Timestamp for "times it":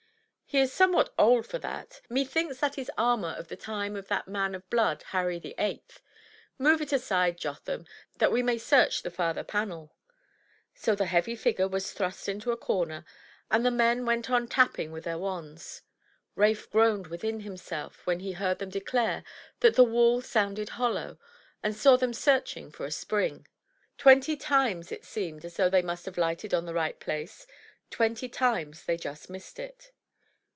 24.35-25.05